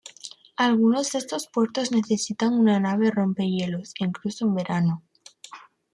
[0.57, 5.03] Algunos de estos puertos necesitan una nave rompehielos incluso en verano.